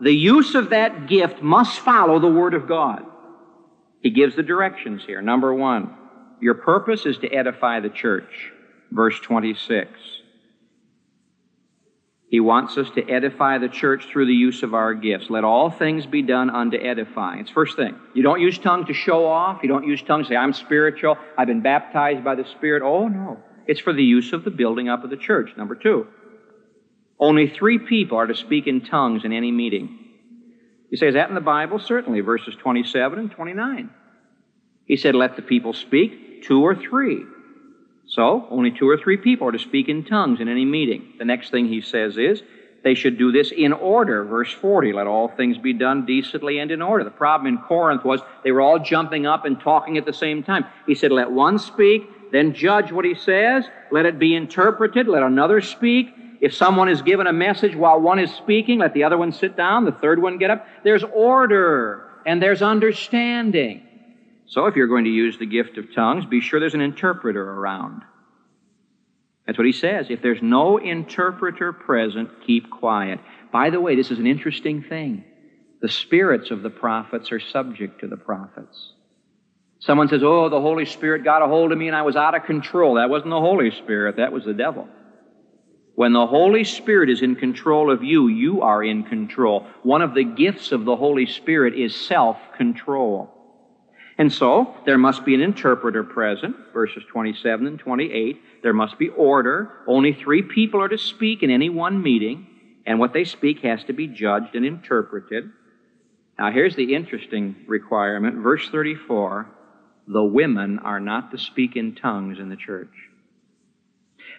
[0.00, 3.04] the use of that gift must follow the Word of God.
[4.02, 5.20] He gives the directions here.
[5.20, 5.94] Number one,
[6.40, 8.52] your purpose is to edify the church.
[8.90, 9.90] Verse 26.
[12.30, 15.30] He wants us to edify the church through the use of our gifts.
[15.30, 17.40] Let all things be done unto edifying.
[17.40, 17.96] It's first thing.
[18.14, 19.60] You don't use tongue to show off.
[19.62, 21.16] You don't use tongue to say, I'm spiritual.
[21.38, 22.82] I've been baptized by the Spirit.
[22.82, 23.38] Oh, no.
[23.66, 25.50] It's for the use of the building up of the church.
[25.56, 26.06] Number two,
[27.18, 29.98] only three people are to speak in tongues in any meeting.
[30.90, 31.78] You say, is that in the Bible?
[31.78, 33.90] Certainly, verses 27 and 29.
[34.86, 37.24] He said, let the people speak, two or three.
[38.06, 41.12] So, only two or three people are to speak in tongues in any meeting.
[41.18, 42.42] The next thing he says is,
[42.84, 44.24] they should do this in order.
[44.24, 47.04] Verse 40, let all things be done decently and in order.
[47.04, 50.42] The problem in Corinth was they were all jumping up and talking at the same
[50.42, 50.64] time.
[50.86, 55.22] He said, let one speak, then judge what he says, let it be interpreted, let
[55.22, 56.14] another speak.
[56.40, 59.56] If someone is given a message while one is speaking, let the other one sit
[59.56, 60.66] down, the third one get up.
[60.84, 63.82] There's order and there's understanding.
[64.46, 67.42] So if you're going to use the gift of tongues, be sure there's an interpreter
[67.42, 68.02] around.
[69.46, 70.06] That's what he says.
[70.10, 73.18] If there's no interpreter present, keep quiet.
[73.50, 75.24] By the way, this is an interesting thing.
[75.80, 78.92] The spirits of the prophets are subject to the prophets.
[79.80, 82.34] Someone says, Oh, the Holy Spirit got a hold of me and I was out
[82.34, 82.94] of control.
[82.94, 84.88] That wasn't the Holy Spirit, that was the devil.
[85.98, 89.66] When the Holy Spirit is in control of you, you are in control.
[89.82, 93.34] One of the gifts of the Holy Spirit is self control.
[94.16, 98.40] And so, there must be an interpreter present, verses 27 and 28.
[98.62, 99.72] There must be order.
[99.88, 102.46] Only three people are to speak in any one meeting,
[102.86, 105.50] and what they speak has to be judged and interpreted.
[106.38, 108.36] Now, here's the interesting requirement.
[108.36, 109.48] Verse 34
[110.06, 113.07] the women are not to speak in tongues in the church.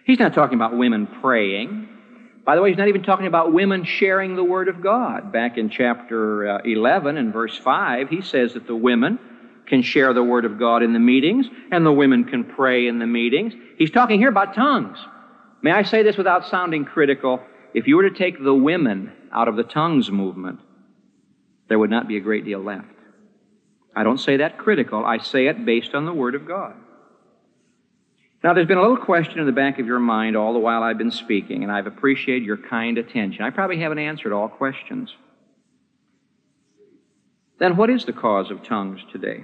[0.10, 1.88] He's not talking about women praying.
[2.44, 5.32] By the way, he's not even talking about women sharing the Word of God.
[5.32, 9.20] Back in chapter uh, 11 and verse 5, he says that the women
[9.68, 12.98] can share the Word of God in the meetings, and the women can pray in
[12.98, 13.54] the meetings.
[13.78, 14.98] He's talking here about tongues.
[15.62, 17.40] May I say this without sounding critical?
[17.76, 20.60] If you were to take the women out of the tongues movement,
[21.68, 22.88] there would not be a great deal left.
[23.96, 26.74] I don't say that critical, I say it based on the Word of God.
[28.44, 30.82] Now, there's been a little question in the back of your mind all the while
[30.82, 33.44] I've been speaking, and I've appreciated your kind attention.
[33.44, 35.14] I probably haven't answered all questions.
[37.60, 39.44] Then, what is the cause of tongues today?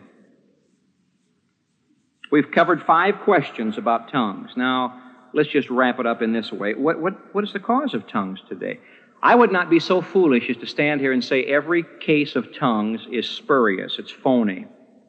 [2.31, 4.51] We've covered five questions about tongues.
[4.55, 5.01] Now,
[5.33, 6.73] let's just wrap it up in this way.
[6.73, 8.79] What, what, what is the cause of tongues today?
[9.21, 12.55] I would not be so foolish as to stand here and say every case of
[12.55, 14.67] tongues is spurious, it's phony.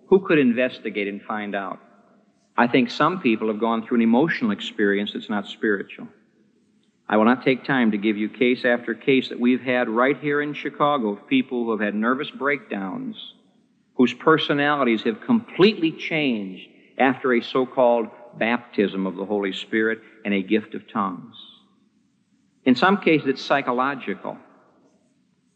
[0.08, 1.78] Who could investigate and find out?
[2.58, 6.08] I think some people have gone through an emotional experience that's not spiritual.
[7.08, 10.18] I will not take time to give you case after case that we've had right
[10.18, 13.16] here in Chicago of people who have had nervous breakdowns,
[13.94, 20.34] whose personalities have completely changed after a so called baptism of the Holy Spirit and
[20.34, 21.36] a gift of tongues.
[22.64, 24.36] In some cases, it's psychological.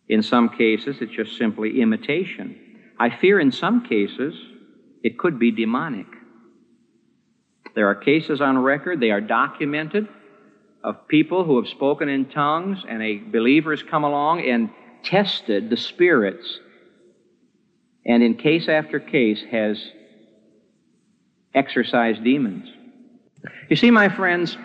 [0.09, 2.57] In some cases, it's just simply imitation.
[2.99, 4.35] I fear in some cases,
[5.03, 6.07] it could be demonic.
[7.75, 10.09] There are cases on record, they are documented,
[10.83, 14.71] of people who have spoken in tongues, and a believer has come along and
[15.03, 16.59] tested the spirits,
[18.05, 19.79] and in case after case has
[21.55, 22.69] exorcised demons.
[23.69, 24.57] You see, my friends,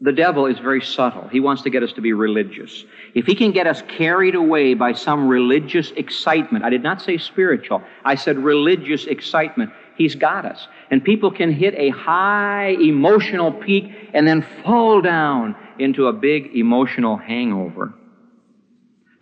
[0.00, 1.28] the devil is very subtle.
[1.28, 2.84] He wants to get us to be religious.
[3.14, 7.18] If he can get us carried away by some religious excitement, I did not say
[7.18, 10.66] spiritual, I said religious excitement, he's got us.
[10.90, 13.84] And people can hit a high emotional peak
[14.14, 17.94] and then fall down into a big emotional hangover.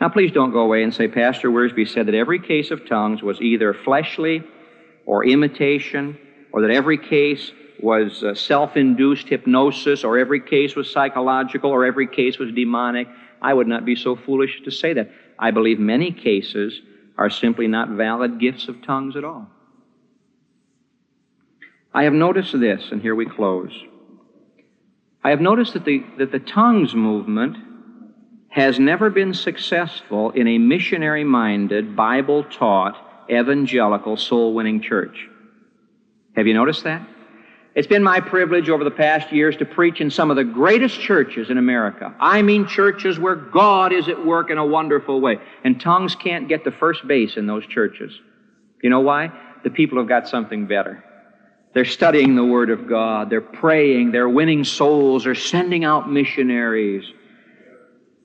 [0.00, 3.22] Now, please don't go away and say, Pastor Wiersbe said that every case of tongues
[3.22, 4.42] was either fleshly
[5.04, 6.18] or imitation,
[6.52, 7.52] or that every case
[7.82, 13.08] was uh, self induced hypnosis, or every case was psychological, or every case was demonic.
[13.42, 15.10] I would not be so foolish to say that.
[15.38, 16.80] I believe many cases
[17.16, 19.48] are simply not valid gifts of tongues at all.
[21.92, 23.72] I have noticed this, and here we close.
[25.24, 27.56] I have noticed that the, that the tongues movement
[28.48, 35.28] has never been successful in a missionary minded, Bible taught, evangelical, soul winning church.
[36.36, 37.06] Have you noticed that?
[37.74, 41.00] It's been my privilege over the past years to preach in some of the greatest
[41.00, 42.12] churches in America.
[42.18, 45.38] I mean churches where God is at work in a wonderful way.
[45.62, 48.12] And tongues can't get the first base in those churches.
[48.82, 49.30] You know why?
[49.62, 51.04] The people have got something better.
[51.72, 53.30] They're studying the Word of God.
[53.30, 54.10] They're praying.
[54.10, 55.24] They're winning souls.
[55.24, 57.04] They're sending out missionaries.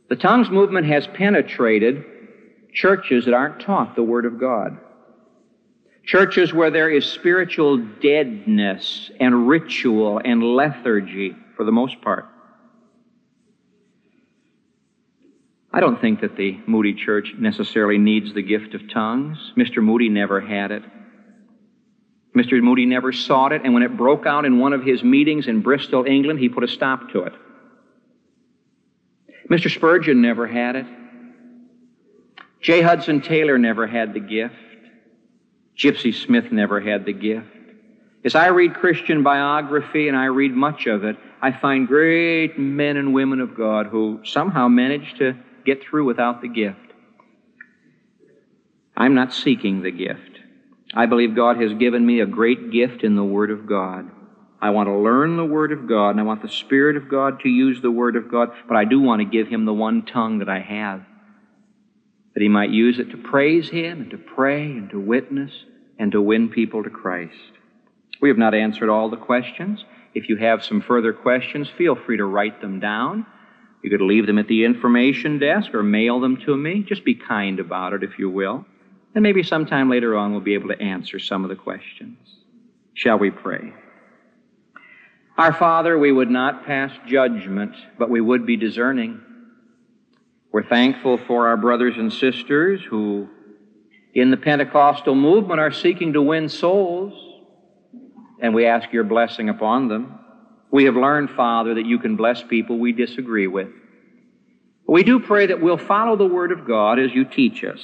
[0.09, 2.03] The tongues movement has penetrated
[2.73, 4.77] churches that aren't taught the Word of God.
[6.05, 12.25] Churches where there is spiritual deadness and ritual and lethargy for the most part.
[15.73, 19.37] I don't think that the Moody Church necessarily needs the gift of tongues.
[19.57, 19.83] Mr.
[19.83, 20.83] Moody never had it.
[22.35, 22.61] Mr.
[22.61, 25.61] Moody never sought it, and when it broke out in one of his meetings in
[25.61, 27.33] Bristol, England, he put a stop to it.
[29.49, 29.73] Mr.
[29.73, 30.85] Spurgeon never had it.
[32.61, 32.81] J.
[32.81, 34.55] Hudson Taylor never had the gift.
[35.77, 37.47] Gypsy Smith never had the gift.
[38.23, 42.97] As I read Christian biography, and I read much of it, I find great men
[42.97, 46.79] and women of God who somehow managed to get through without the gift.
[48.97, 50.34] I'm not seeking the gift.
[50.93, 54.09] I believe God has given me a great gift in the Word of God.
[54.61, 57.41] I want to learn the Word of God, and I want the Spirit of God
[57.41, 60.05] to use the Word of God, but I do want to give Him the one
[60.05, 61.01] tongue that I have,
[62.33, 65.51] that He might use it to praise Him and to pray and to witness
[65.97, 67.35] and to win people to Christ.
[68.21, 69.83] We have not answered all the questions.
[70.13, 73.25] If you have some further questions, feel free to write them down.
[73.83, 76.83] You could leave them at the information desk or mail them to me.
[76.87, 78.65] Just be kind about it, if you will.
[79.15, 82.17] And maybe sometime later on we'll be able to answer some of the questions.
[82.93, 83.73] Shall we pray?
[85.37, 89.21] Our Father, we would not pass judgment, but we would be discerning.
[90.51, 93.27] We're thankful for our brothers and sisters who,
[94.13, 97.13] in the Pentecostal movement, are seeking to win souls
[98.41, 100.19] and we ask your blessing upon them.
[100.71, 103.69] We have learned, Father, that you can bless people we disagree with.
[104.87, 107.79] We do pray that we'll follow the Word of God as you teach us,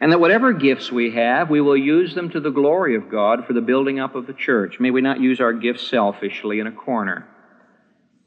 [0.00, 3.46] and that whatever gifts we have, we will use them to the glory of God
[3.46, 4.80] for the building up of the church.
[4.80, 7.28] May we not use our gifts selfishly in a corner.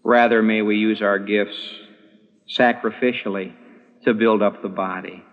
[0.03, 1.57] Rather, may we use our gifts
[2.47, 3.53] sacrificially
[4.03, 5.24] to build up the body.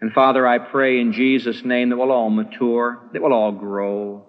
[0.00, 4.24] And Father, I pray in Jesus' name that we'll all mature, that we'll all grow,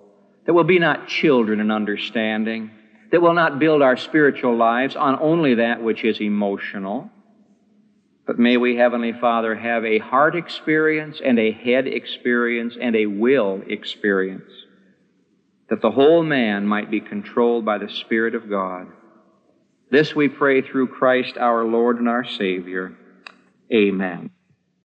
[0.45, 2.71] that we will be not children in understanding,
[3.11, 7.09] that we'll not build our spiritual lives on only that which is emotional.
[8.29, 13.07] But may we, Heavenly Father, have a heart experience and a head experience and a
[13.07, 14.51] will experience,
[15.67, 18.85] that the whole man might be controlled by the Spirit of God.
[19.89, 22.95] This we pray through Christ our Lord and our Savior.
[23.73, 24.29] Amen.